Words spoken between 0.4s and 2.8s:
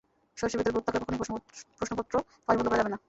ভেতরে ভূত থাকলে কখনোই প্রশ্নপত্র ফাঁস বন্ধ করা